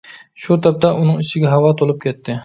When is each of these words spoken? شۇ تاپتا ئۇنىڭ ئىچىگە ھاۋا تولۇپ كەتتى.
شۇ 0.45 0.55
تاپتا 0.67 0.89
ئۇنىڭ 1.01 1.19
ئىچىگە 1.25 1.51
ھاۋا 1.55 1.71
تولۇپ 1.83 2.01
كەتتى. 2.07 2.39